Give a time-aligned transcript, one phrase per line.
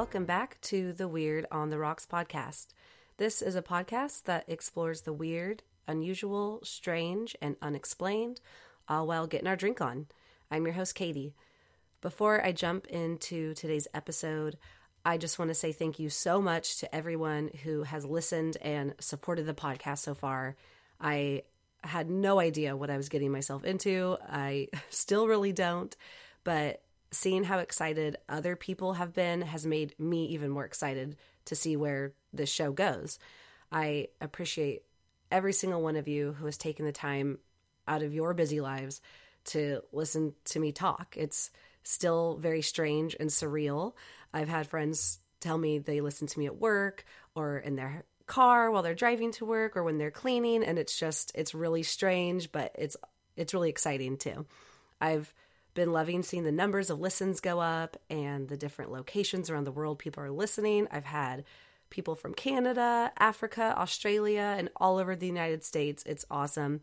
[0.00, 2.68] welcome back to the Weird on the Rocks podcast.
[3.18, 8.40] This is a podcast that explores the weird, unusual, strange, and unexplained,
[8.88, 10.06] all while getting our drink on.
[10.50, 11.34] I'm your host, Katie.
[12.00, 14.56] Before I jump into today's episode,
[15.04, 18.94] I just want to say thank you so much to everyone who has listened and
[19.00, 20.56] supported the podcast so far.
[20.98, 21.42] I
[21.82, 24.16] had no idea what I was getting myself into.
[24.26, 25.94] I still really don't,
[26.42, 26.80] but
[27.12, 31.76] seeing how excited other people have been has made me even more excited to see
[31.76, 33.18] where this show goes.
[33.72, 34.82] I appreciate
[35.30, 37.38] every single one of you who has taken the time
[37.88, 39.00] out of your busy lives
[39.44, 41.16] to listen to me talk.
[41.16, 41.50] It's
[41.82, 43.94] still very strange and surreal.
[44.32, 48.70] I've had friends tell me they listen to me at work or in their car
[48.70, 52.52] while they're driving to work or when they're cleaning and it's just it's really strange
[52.52, 52.96] but it's
[53.36, 54.46] it's really exciting too.
[55.00, 55.32] I've
[55.74, 59.72] been loving seeing the numbers of listens go up and the different locations around the
[59.72, 60.88] world people are listening.
[60.90, 61.44] I've had
[61.90, 66.02] people from Canada, Africa, Australia, and all over the United States.
[66.06, 66.80] It's awesome.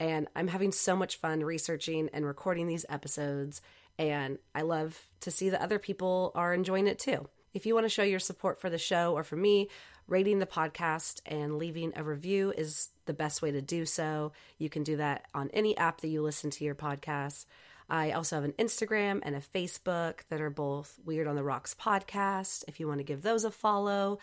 [0.00, 3.60] And I'm having so much fun researching and recording these episodes.
[3.98, 7.28] And I love to see that other people are enjoying it too.
[7.52, 9.68] If you want to show your support for the show or for me,
[10.06, 14.32] rating the podcast and leaving a review is the best way to do so.
[14.56, 17.44] You can do that on any app that you listen to your podcast.
[17.88, 21.74] I also have an Instagram and a Facebook that are both Weird on the Rocks
[21.74, 22.64] podcast.
[22.68, 24.18] If you want to give those a follow,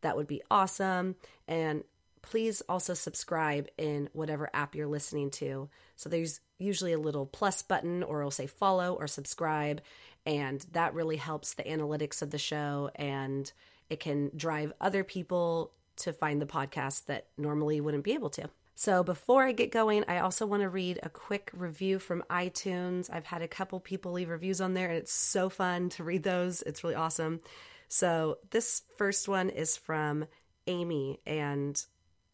[0.00, 1.16] that would be awesome.
[1.46, 1.84] And
[2.22, 5.68] please also subscribe in whatever app you're listening to.
[5.96, 9.82] So there's usually a little plus button, or it'll say follow or subscribe.
[10.24, 13.52] And that really helps the analytics of the show and
[13.90, 18.48] it can drive other people to find the podcast that normally wouldn't be able to.
[18.74, 23.12] So before I get going, I also want to read a quick review from iTunes.
[23.12, 26.22] I've had a couple people leave reviews on there, and it's so fun to read
[26.22, 26.62] those.
[26.62, 27.40] It's really awesome.
[27.88, 30.26] So this first one is from
[30.66, 31.84] Amy, and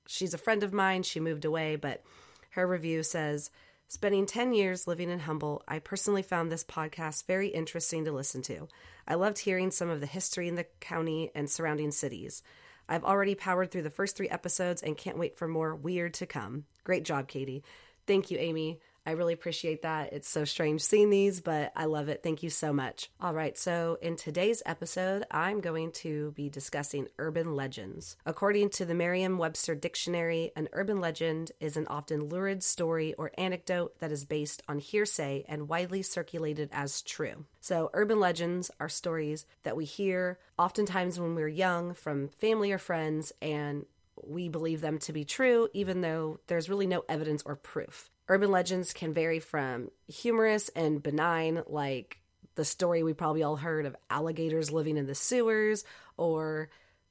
[0.07, 1.03] she's a friend of mine.
[1.03, 2.03] She moved away, but
[2.51, 3.51] her review says,
[3.91, 8.43] Spending 10 years living in Humble, I personally found this podcast very interesting to listen
[8.43, 8.69] to.
[9.07, 12.43] I loved hearing some of the history in the county and surrounding cities.
[12.89, 16.27] I've already powered through the first three episodes and can't wait for more weird to
[16.27, 16.65] come.
[16.85, 17.63] Great job, Katie.
[18.07, 18.81] Thank you, Amy.
[19.09, 20.13] I really appreciate that.
[20.13, 22.23] It's so strange seeing these, but I love it.
[22.23, 23.09] Thank you so much.
[23.23, 28.19] All right, so in today's episode, I'm going to be discussing urban legends.
[28.27, 33.31] According to the Merriam Webster Dictionary, an urban legend is an often lurid story or
[33.39, 37.47] anecdote that is based on hearsay and widely circulated as true.
[37.63, 42.79] So, urban legends are stories that we hear oftentimes when we're young from family or
[42.79, 43.87] friends, and
[44.23, 48.11] we believe them to be true, even though there's really no evidence or proof.
[48.29, 52.19] Urban legends can vary from humorous and benign, like
[52.57, 55.85] the story we probably all heard of alligators living in the sewers,
[56.17, 56.69] or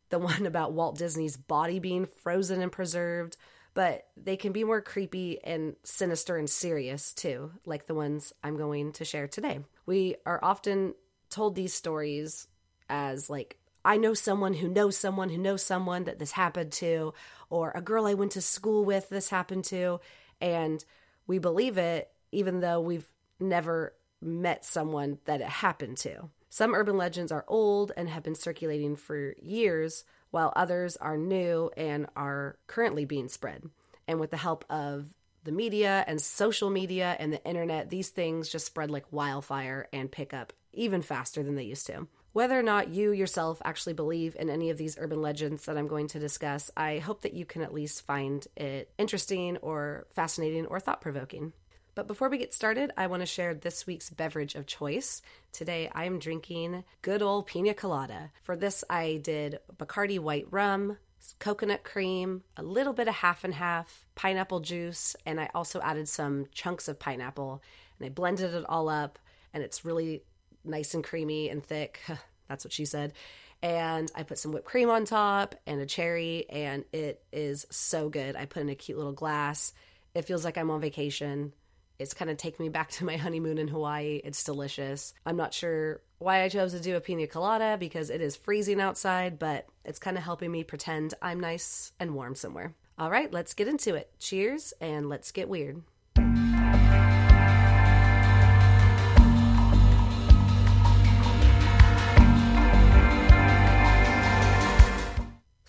[0.10, 3.38] the one about Walt Disney's body being frozen and preserved.
[3.74, 8.58] But they can be more creepy and sinister and serious too, like the ones I'm
[8.58, 9.60] going to share today.
[9.86, 10.96] We are often
[11.30, 12.48] told these stories
[12.90, 17.14] as like I know someone who knows someone who knows someone that this happened to,
[17.50, 20.00] or a girl I went to school with this happened to.
[20.42, 20.84] And
[21.28, 23.08] we believe it even though we've
[23.40, 26.30] never met someone that it happened to.
[26.50, 31.70] Some urban legends are old and have been circulating for years, while others are new
[31.78, 33.70] and are currently being spread.
[34.08, 35.10] And with the help of
[35.44, 40.12] the media and social media and the internet, these things just spread like wildfire and
[40.12, 42.08] pick up even faster than they used to.
[42.38, 45.88] Whether or not you yourself actually believe in any of these urban legends that I'm
[45.88, 50.68] going to discuss, I hope that you can at least find it interesting or fascinating
[50.68, 51.54] or thought provoking.
[51.96, 55.24] But before we get started, I want to share this week's beverage of choice.
[55.52, 58.30] Today I am drinking good old pina colada.
[58.44, 61.00] For this, I did Bacardi white rum,
[61.40, 66.08] coconut cream, a little bit of half and half, pineapple juice, and I also added
[66.08, 67.64] some chunks of pineapple
[67.98, 69.18] and I blended it all up
[69.56, 70.22] and it's really
[70.68, 72.00] nice and creamy and thick.
[72.48, 73.14] That's what she said.
[73.62, 78.10] And I put some whipped cream on top and a cherry, and it is so
[78.10, 78.36] good.
[78.36, 79.74] I put in a cute little glass.
[80.14, 81.54] It feels like I'm on vacation.
[82.00, 84.22] It's kind of taking me back to my honeymoon in Hawaii.
[84.24, 85.14] It's delicious.
[85.26, 88.80] I'm not sure why I chose to do a pina colada because it is freezing
[88.80, 92.76] outside, but it's kind of helping me pretend I'm nice and warm somewhere.
[93.00, 94.12] All right, let's get into it.
[94.20, 95.84] Cheers, and let's get weird.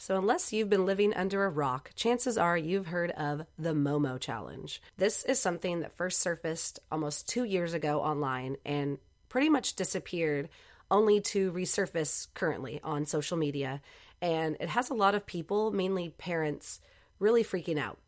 [0.08, 4.18] So, unless you've been living under a rock, chances are you've heard of the Momo
[4.18, 4.80] Challenge.
[4.96, 8.96] This is something that first surfaced almost two years ago online and
[9.28, 10.48] pretty much disappeared
[10.90, 13.82] only to resurface currently on social media.
[14.22, 16.80] And it has a lot of people, mainly parents,
[17.18, 17.98] really freaking out.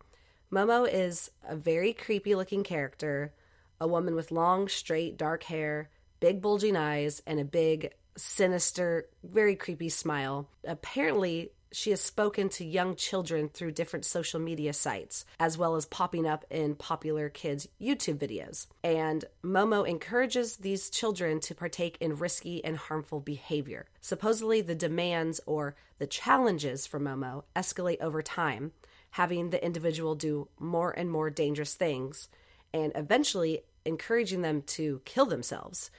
[0.50, 3.34] Momo is a very creepy looking character,
[3.78, 9.54] a woman with long, straight, dark hair, big, bulging eyes, and a big, sinister, very
[9.54, 10.48] creepy smile.
[10.66, 15.86] Apparently, she has spoken to young children through different social media sites, as well as
[15.86, 18.66] popping up in popular kids' YouTube videos.
[18.82, 23.86] And Momo encourages these children to partake in risky and harmful behavior.
[24.00, 28.72] Supposedly, the demands or the challenges for Momo escalate over time,
[29.12, 32.28] having the individual do more and more dangerous things,
[32.72, 35.90] and eventually encouraging them to kill themselves,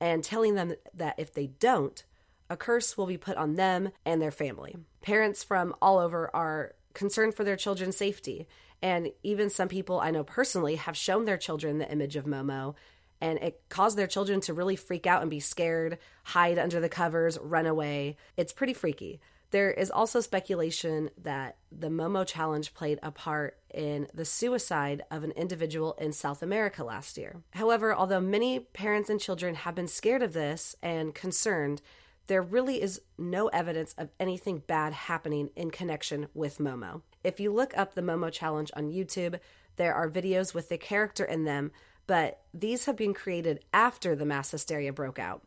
[0.00, 2.04] and telling them that if they don't,
[2.50, 4.76] a curse will be put on them and their family.
[5.02, 8.46] Parents from all over are concerned for their children's safety.
[8.82, 12.74] And even some people I know personally have shown their children the image of Momo,
[13.20, 16.88] and it caused their children to really freak out and be scared, hide under the
[16.88, 18.16] covers, run away.
[18.36, 19.20] It's pretty freaky.
[19.50, 25.24] There is also speculation that the Momo challenge played a part in the suicide of
[25.24, 27.42] an individual in South America last year.
[27.54, 31.80] However, although many parents and children have been scared of this and concerned,
[32.28, 37.02] there really is no evidence of anything bad happening in connection with Momo.
[37.24, 39.40] If you look up the Momo challenge on YouTube,
[39.76, 41.72] there are videos with the character in them,
[42.06, 45.42] but these have been created after the mass hysteria broke out.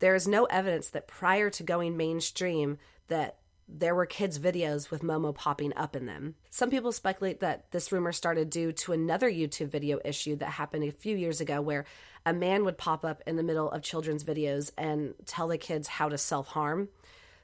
[0.00, 2.78] There is no evidence that prior to going mainstream
[3.08, 3.37] that
[3.68, 6.36] there were kids' videos with Momo popping up in them.
[6.50, 10.84] Some people speculate that this rumor started due to another YouTube video issue that happened
[10.84, 11.84] a few years ago where
[12.24, 15.86] a man would pop up in the middle of children's videos and tell the kids
[15.88, 16.88] how to self harm.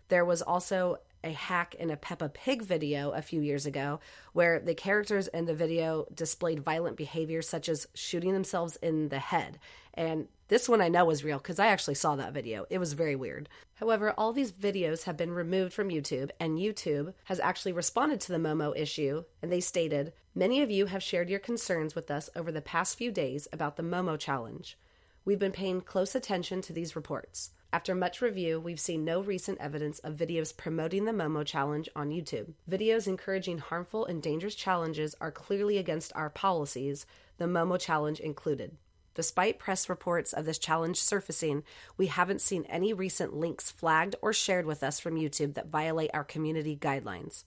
[0.08, 3.98] There was also a hack in a Peppa Pig video a few years ago
[4.32, 9.18] where the characters in the video displayed violent behavior such as shooting themselves in the
[9.18, 9.58] head.
[9.94, 12.66] And this one I know is real because I actually saw that video.
[12.68, 13.48] It was very weird.
[13.76, 18.32] However, all these videos have been removed from YouTube, and YouTube has actually responded to
[18.32, 22.28] the Momo issue, and they stated Many of you have shared your concerns with us
[22.34, 24.76] over the past few days about the Momo challenge.
[25.24, 27.50] We've been paying close attention to these reports.
[27.74, 32.10] After much review, we've seen no recent evidence of videos promoting the Momo challenge on
[32.10, 32.52] YouTube.
[32.70, 37.04] Videos encouraging harmful and dangerous challenges are clearly against our policies,
[37.36, 38.76] the Momo challenge included.
[39.16, 41.64] Despite press reports of this challenge surfacing,
[41.96, 46.12] we haven't seen any recent links flagged or shared with us from YouTube that violate
[46.14, 47.42] our community guidelines.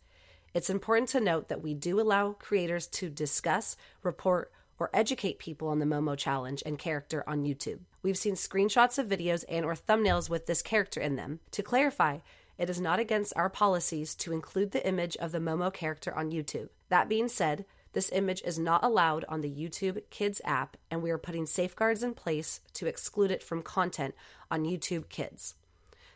[0.53, 5.67] It's important to note that we do allow creators to discuss, report, or educate people
[5.67, 7.79] on the Momo challenge and character on YouTube.
[8.03, 11.39] We've seen screenshots of videos and or thumbnails with this character in them.
[11.51, 12.19] To clarify,
[12.57, 16.31] it is not against our policies to include the image of the Momo character on
[16.31, 16.69] YouTube.
[16.89, 21.11] That being said, this image is not allowed on the YouTube Kids app, and we
[21.11, 24.15] are putting safeguards in place to exclude it from content
[24.51, 25.55] on YouTube Kids.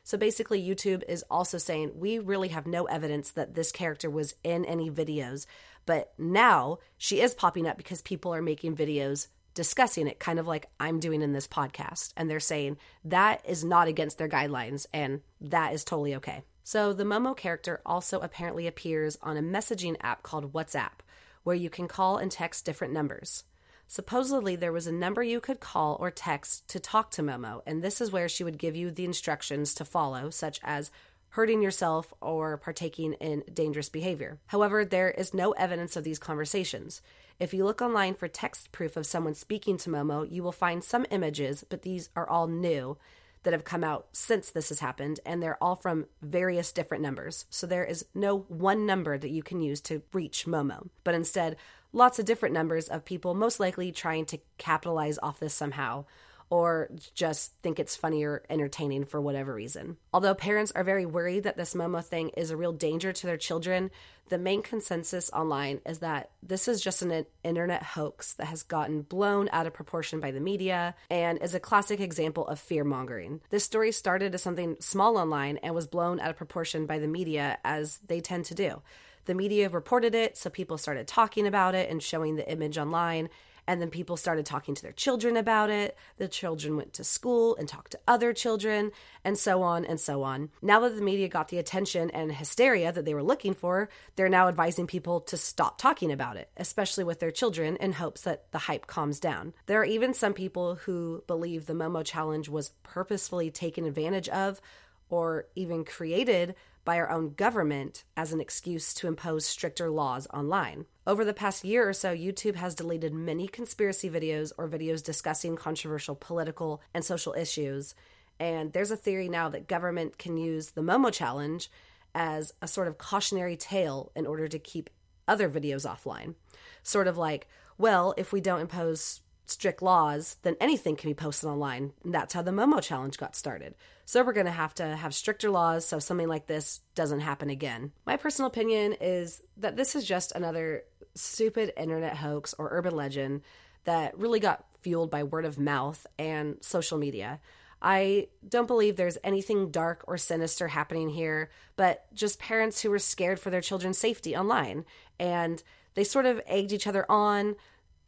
[0.04, 4.35] So basically, YouTube is also saying we really have no evidence that this character was
[4.44, 5.45] in any videos,
[5.85, 10.47] but now she is popping up because people are making videos discussing it, kind of
[10.47, 12.14] like I'm doing in this podcast.
[12.16, 16.44] And they're saying that is not against their guidelines, and that is totally okay.
[16.64, 21.02] So the Momo character also apparently appears on a messaging app called WhatsApp
[21.44, 23.44] where you can call and text different numbers.
[23.88, 27.83] Supposedly, there was a number you could call or text to talk to Momo, and
[27.83, 30.92] this is where she would give you the instructions to follow, such as
[31.31, 34.40] hurting yourself or partaking in dangerous behavior.
[34.47, 37.02] However, there is no evidence of these conversations.
[37.40, 40.83] If you look online for text proof of someone speaking to Momo, you will find
[40.83, 42.97] some images, but these are all new
[43.44, 47.45] that have come out since this has happened, and they're all from various different numbers.
[47.50, 51.56] So there is no one number that you can use to reach Momo, but instead,
[51.94, 56.06] lots of different numbers of people most likely trying to capitalize off this somehow
[56.52, 59.96] or just think it's funny or entertaining for whatever reason.
[60.14, 63.38] Although parents are very worried that this Momo thing is a real danger to their
[63.38, 63.90] children,
[64.28, 69.02] the main consensus online is that this is just an internet hoax that has gotten
[69.02, 73.40] blown out of proportion by the media and is a classic example of fear mongering.
[73.50, 77.08] This story started as something small online and was blown out of proportion by the
[77.08, 78.81] media, as they tend to do.
[79.26, 83.30] The media reported it, so people started talking about it and showing the image online
[83.68, 85.97] and then people started talking to their children about it.
[86.18, 88.91] The children went to school and talked to other children,
[89.23, 90.49] and so on and so on.
[90.61, 94.30] Now that the media got the attention and hysteria that they were looking for, they're
[94.30, 98.51] now advising people to stop talking about it, especially with their children, in hopes that
[98.51, 99.53] the hype calms down.
[99.65, 104.61] There are even some people who believe the Momo challenge was purposefully taken advantage of
[105.09, 110.85] or even created by our own government as an excuse to impose stricter laws online.
[111.06, 115.56] Over the past year or so, YouTube has deleted many conspiracy videos or videos discussing
[115.56, 117.94] controversial political and social issues.
[118.40, 121.69] And there's a theory now that government can use the Momo challenge
[122.14, 124.90] as a sort of cautionary tale in order to keep
[125.28, 126.35] other videos offline.
[126.83, 127.47] Sort of like,
[127.78, 129.21] well, if we don't impose
[129.52, 131.94] strict laws, then anything can be posted online.
[132.04, 133.76] And that's how the Momo challenge got started.
[134.06, 137.50] So we're going to have to have stricter laws so something like this doesn't happen
[137.50, 137.92] again.
[138.06, 140.84] My personal opinion is that this is just another
[141.16, 143.42] stupid internet hoax or urban legend
[143.84, 147.40] that really got fueled by word of mouth and social media.
[147.81, 153.00] I don't believe there's anything dark or sinister happening here, but just parents who were
[153.00, 154.86] scared for their children's safety online.
[155.20, 155.64] And
[155.96, 157.56] they sort of egged each other on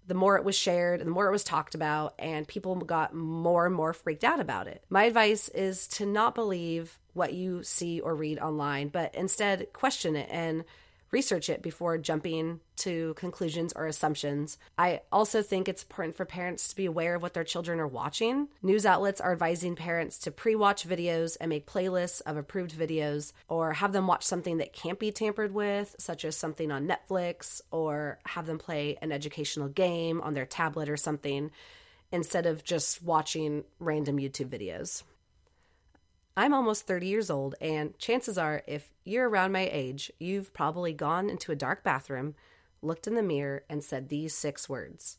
[0.07, 3.13] the more it was shared and the more it was talked about, and people got
[3.13, 4.83] more and more freaked out about it.
[4.89, 10.15] My advice is to not believe what you see or read online, but instead question
[10.15, 10.63] it and
[11.13, 14.57] research it before jumping to conclusions or assumptions.
[14.77, 17.87] I also think it's important for parents to be aware of what their children are
[17.87, 18.49] watching.
[18.63, 23.31] News outlets are advising parents to pre watch videos and make playlists of approved videos,
[23.47, 27.61] or have them watch something that can't be tampered with, such as something on Netflix,
[27.69, 31.51] or have them play an educational game on their tablet or something,
[32.11, 35.03] instead of just watching random YouTube videos.
[36.35, 40.91] I'm almost 30 years old, and chances are, if you're around my age, you've probably
[40.91, 42.33] gone into a dark bathroom,
[42.81, 45.17] looked in the mirror, and said these six words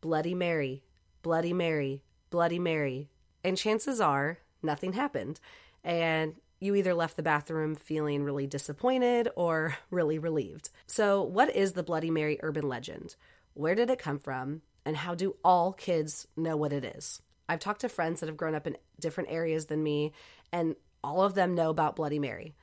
[0.00, 0.82] Bloody Mary,
[1.22, 3.08] Bloody Mary, Bloody Mary.
[3.44, 5.38] And chances are, nothing happened.
[5.84, 10.70] And you either left the bathroom feeling really disappointed or really relieved.
[10.88, 13.14] So, what is the Bloody Mary urban legend?
[13.54, 14.62] Where did it come from?
[14.84, 17.22] And how do all kids know what it is?
[17.48, 20.12] I've talked to friends that have grown up in different areas than me,
[20.52, 22.54] and all of them know about Bloody Mary.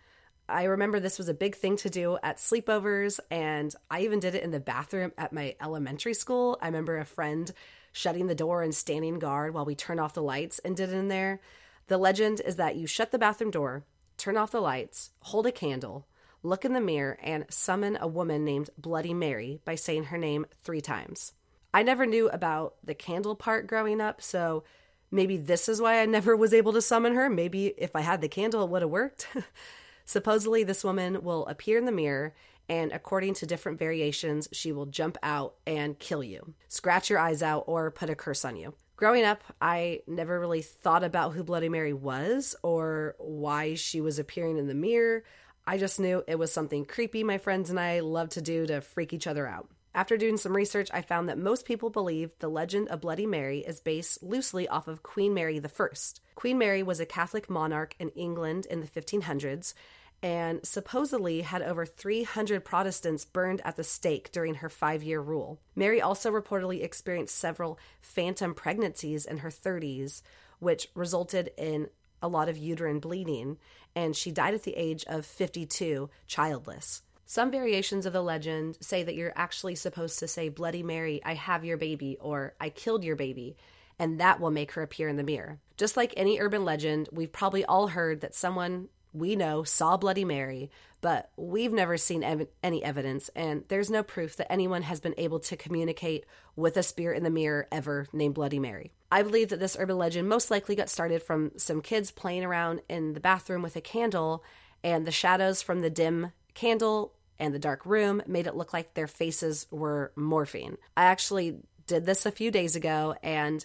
[0.48, 4.36] I remember this was a big thing to do at sleepovers, and I even did
[4.36, 6.60] it in the bathroom at my elementary school.
[6.62, 7.52] I remember a friend
[7.92, 10.96] shutting the door and standing guard while we turned off the lights and did it
[10.96, 11.40] in there.
[11.88, 13.86] The legend is that you shut the bathroom door,
[14.18, 16.06] turn off the lights, hold a candle,
[16.44, 20.46] look in the mirror, and summon a woman named Bloody Mary by saying her name
[20.64, 21.34] three times.
[21.76, 24.64] I never knew about the candle part growing up, so
[25.12, 27.30] maybe this is why I never was able to summon her.
[27.30, 29.28] Maybe if I had the candle, it would have worked.
[30.06, 32.34] Supposedly, this woman will appear in the mirror,
[32.70, 37.44] and according to different variations, she will jump out and kill you, scratch your eyes
[37.44, 38.74] out, or put a curse on you.
[38.96, 44.18] Growing up, I never really thought about who Bloody Mary was or why she was
[44.18, 45.26] appearing in the mirror.
[45.68, 48.80] I just knew it was something creepy my friends and I loved to do to
[48.80, 49.68] freak each other out.
[49.96, 53.60] After doing some research, I found that most people believe the legend of Bloody Mary
[53.60, 55.88] is based loosely off of Queen Mary I.
[56.36, 59.74] Queen Mary was a Catholic monarch in England in the 1500s
[60.22, 65.62] and supposedly had over 300 Protestants burned at the stake during her five year rule.
[65.78, 70.22] Mary also reportedly experienced several phantom pregnancies in her 30s,
[70.60, 71.88] which resulted in
[72.22, 73.58] a lot of uterine bleeding,
[73.96, 77.02] and she died at the age of 52, childless.
[77.26, 81.34] Some variations of the legend say that you're actually supposed to say, Bloody Mary, I
[81.34, 83.58] have your baby, or I killed your baby,
[83.98, 85.60] and that will make her appear in the mirror.
[85.76, 90.24] Just like any urban legend, we've probably all heard that someone we know saw Bloody
[90.24, 90.70] Mary,
[91.02, 95.16] but we've never seen ev- any evidence, and there's no proof that anyone has been
[95.18, 98.92] able to communicate with a spirit in the mirror ever named Bloody Mary.
[99.12, 102.82] I believe that this urban legend most likely got started from some kids playing around
[102.88, 104.44] in the bathroom with a candle,
[104.84, 108.94] and the shadows from the dim candle and the dark room made it look like
[108.94, 110.78] their faces were morphing.
[110.96, 113.64] I actually did this a few days ago, and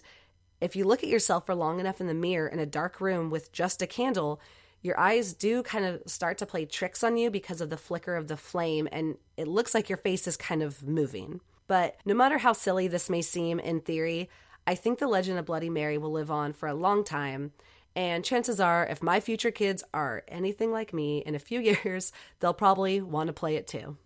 [0.59, 3.29] if you look at yourself for long enough in the mirror in a dark room
[3.29, 4.39] with just a candle,
[4.81, 8.15] your eyes do kind of start to play tricks on you because of the flicker
[8.15, 11.39] of the flame, and it looks like your face is kind of moving.
[11.67, 14.29] But no matter how silly this may seem in theory,
[14.67, 17.53] I think the legend of Bloody Mary will live on for a long time,
[17.95, 22.11] and chances are, if my future kids are anything like me in a few years,
[22.39, 23.97] they'll probably want to play it too.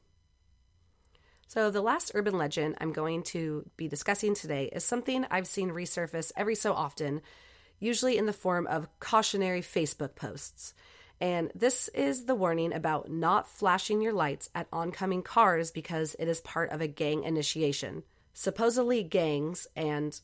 [1.48, 5.70] So, the last urban legend I'm going to be discussing today is something I've seen
[5.70, 7.22] resurface every so often,
[7.80, 10.74] usually in the form of cautionary Facebook posts.
[11.22, 16.28] And this is the warning about not flashing your lights at oncoming cars because it
[16.28, 18.04] is part of a gang initiation.
[18.34, 20.20] Supposedly, gangs and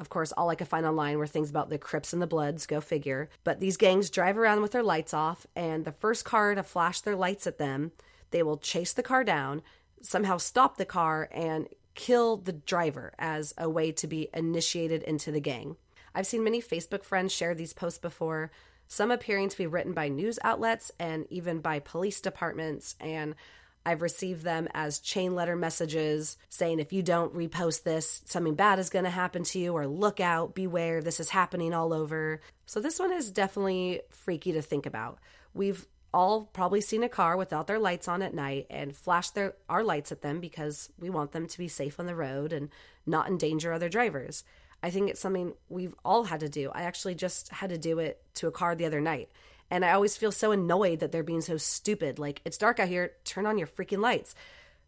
[0.00, 2.66] of course, all I could find online were things about the Crips and the Bloods,
[2.66, 3.28] go figure.
[3.44, 7.00] But these gangs drive around with their lights off, and the first car to flash
[7.00, 7.92] their lights at them,
[8.30, 9.62] they will chase the car down,
[10.00, 15.30] somehow stop the car, and kill the driver as a way to be initiated into
[15.30, 15.76] the gang.
[16.14, 18.50] I've seen many Facebook friends share these posts before,
[18.88, 22.96] some appearing to be written by news outlets and even by police departments.
[22.98, 23.36] And
[23.84, 28.78] I've received them as chain letter messages saying if you don't repost this, something bad
[28.78, 32.40] is going to happen to you, or look out, beware, this is happening all over.
[32.66, 35.18] So this one is definitely freaky to think about.
[35.54, 39.54] We've all probably seen a car without their lights on at night and flash their
[39.68, 42.68] our lights at them because we want them to be safe on the road and
[43.06, 44.44] not endanger other drivers.
[44.82, 46.70] I think it's something we've all had to do.
[46.74, 49.30] I actually just had to do it to a car the other night.
[49.70, 52.18] And I always feel so annoyed that they're being so stupid.
[52.18, 54.34] Like, it's dark out here, turn on your freaking lights.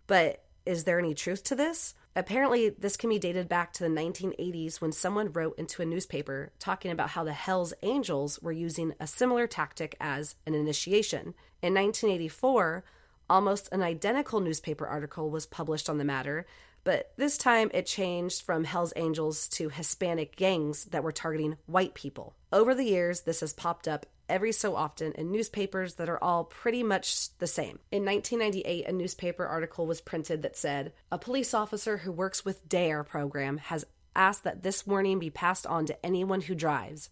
[0.07, 1.95] But is there any truth to this?
[2.15, 6.53] Apparently, this can be dated back to the 1980s when someone wrote into a newspaper
[6.59, 11.35] talking about how the Hells Angels were using a similar tactic as an initiation.
[11.63, 12.85] In 1984,
[13.31, 16.45] almost an identical newspaper article was published on the matter,
[16.85, 21.95] but this time it changed from Hells Angels to Hispanic gangs that were targeting white
[21.95, 22.35] people.
[22.53, 26.45] Over the years, this has popped up every so often in newspapers that are all
[26.45, 27.79] pretty much the same.
[27.93, 32.67] In 1998, a newspaper article was printed that said, A police officer who works with
[32.67, 33.85] DARE program has
[34.17, 37.11] asked that this warning be passed on to anyone who drives.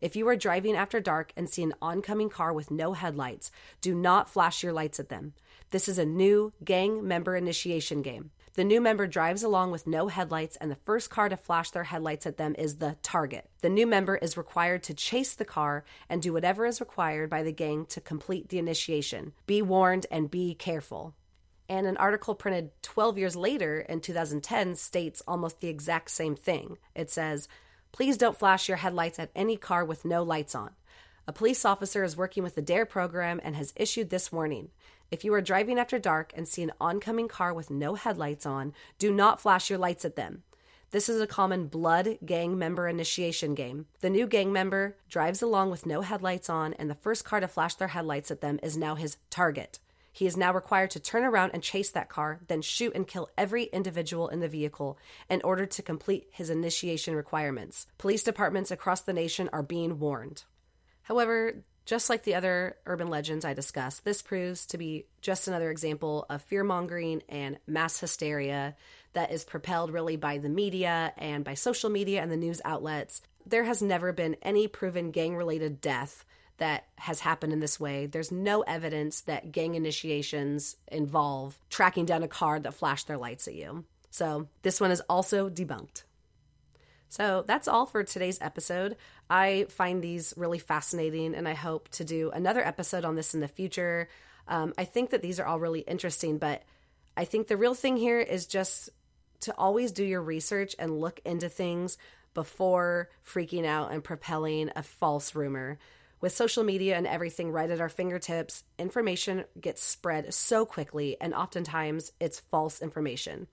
[0.00, 3.52] If you are driving after dark and see an oncoming car with no headlights,
[3.82, 5.34] do not flash your lights at them.
[5.70, 8.30] This is a new gang member initiation game.
[8.54, 11.84] The new member drives along with no headlights, and the first car to flash their
[11.84, 13.48] headlights at them is the target.
[13.62, 17.42] The new member is required to chase the car and do whatever is required by
[17.42, 19.32] the gang to complete the initiation.
[19.46, 21.14] Be warned and be careful.
[21.66, 26.76] And an article printed 12 years later in 2010 states almost the exact same thing.
[26.94, 27.48] It says,
[27.90, 30.72] Please don't flash your headlights at any car with no lights on.
[31.26, 34.70] A police officer is working with the DARE program and has issued this warning.
[35.12, 38.72] If you are driving after dark and see an oncoming car with no headlights on,
[38.98, 40.42] do not flash your lights at them.
[40.90, 43.84] This is a common blood gang member initiation game.
[44.00, 47.46] The new gang member drives along with no headlights on, and the first car to
[47.46, 49.80] flash their headlights at them is now his target.
[50.10, 53.28] He is now required to turn around and chase that car, then shoot and kill
[53.36, 54.98] every individual in the vehicle
[55.28, 57.86] in order to complete his initiation requirements.
[57.98, 60.44] Police departments across the nation are being warned.
[61.02, 65.70] However, just like the other urban legends I discussed, this proves to be just another
[65.70, 68.76] example of fear mongering and mass hysteria
[69.14, 73.20] that is propelled really by the media and by social media and the news outlets.
[73.44, 76.24] There has never been any proven gang related death
[76.58, 78.06] that has happened in this way.
[78.06, 83.48] There's no evidence that gang initiations involve tracking down a car that flashed their lights
[83.48, 83.84] at you.
[84.10, 86.04] So, this one is also debunked.
[87.12, 88.96] So that's all for today's episode.
[89.28, 93.40] I find these really fascinating, and I hope to do another episode on this in
[93.40, 94.08] the future.
[94.48, 96.62] Um, I think that these are all really interesting, but
[97.14, 98.88] I think the real thing here is just
[99.40, 101.98] to always do your research and look into things
[102.32, 105.78] before freaking out and propelling a false rumor.
[106.22, 111.34] With social media and everything right at our fingertips, information gets spread so quickly, and
[111.34, 113.48] oftentimes it's false information.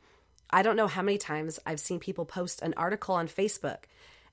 [0.49, 3.85] I don't know how many times I've seen people post an article on Facebook.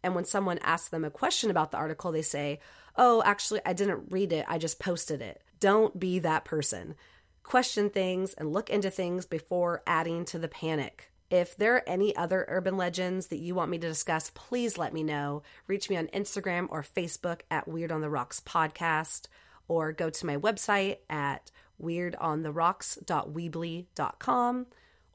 [0.02, 2.61] And when someone asks them a question about the article, they say,
[2.96, 4.46] Oh, actually, I didn't read it.
[4.48, 5.42] I just posted it.
[5.61, 6.94] Don't be that person.
[7.42, 11.11] Question things and look into things before adding to the panic.
[11.29, 14.94] If there are any other urban legends that you want me to discuss, please let
[14.94, 15.42] me know.
[15.66, 19.26] Reach me on Instagram or Facebook at Weird on the Rocks Podcast,
[19.66, 21.50] or go to my website at
[21.83, 24.66] weirdontheRocks.weebly.com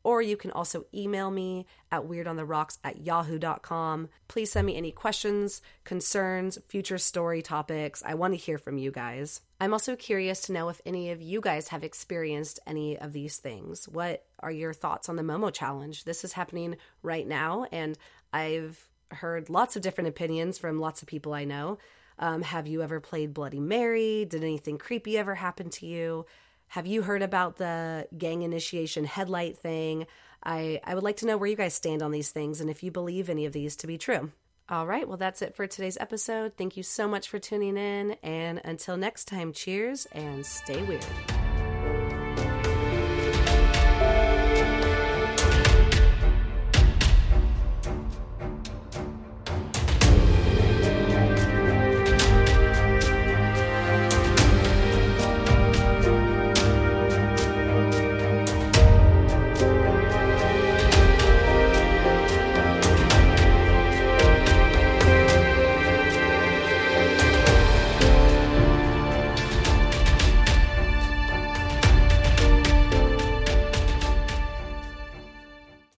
[0.04, 4.10] or you can also email me at weirdontheRocks at yahoo.com.
[4.28, 8.02] Please send me any questions, concerns, future story topics.
[8.06, 9.42] I want to hear from you guys.
[9.60, 13.38] I'm also curious to know if any of you guys have experienced any of these
[13.38, 13.88] things.
[13.88, 16.04] What are your thoughts on the Momo challenge?
[16.04, 17.98] This is happening right now, and
[18.34, 21.78] I've heard lots of different opinions from lots of people I know.
[22.18, 24.26] Um, have you ever played Bloody Mary?
[24.26, 26.26] Did anything creepy ever happen to you?
[26.72, 30.08] Have you heard about the gang initiation headlight thing?
[30.42, 32.82] I, I would like to know where you guys stand on these things and if
[32.82, 34.32] you believe any of these to be true.
[34.70, 36.54] All right, well, that's it for today's episode.
[36.58, 38.16] Thank you so much for tuning in.
[38.24, 41.06] And until next time, cheers and stay weird.